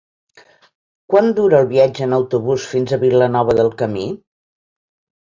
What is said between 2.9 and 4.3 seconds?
a Vilanova del Camí?